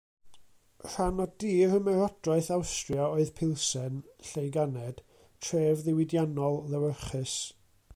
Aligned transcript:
Rhan 0.85 1.19
o 1.25 1.27
dir 1.43 1.67
Ymerodraeth 1.79 2.49
Awstria 2.57 3.11
oedd 3.19 3.31
Pilsen, 3.41 4.01
lle'i 4.31 4.53
ganed, 4.59 5.05
tref 5.47 5.89
ddiwydiannol, 5.89 6.61
lewyrchus. 6.75 7.41